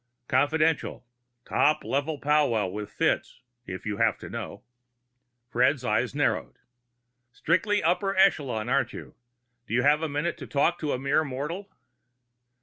[0.27, 1.05] "Confidential.
[1.45, 4.63] Top level powwow with Fitz, if you have to know."
[5.47, 6.55] Fred's eyes narrowed.
[7.31, 9.13] "Strictly upper echelon, aren't you?
[9.67, 11.69] Do you have a minute to talk to a mere mortal?"